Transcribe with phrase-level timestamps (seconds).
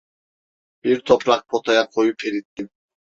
[0.83, 2.69] Bir toprak potaya koyup erittim.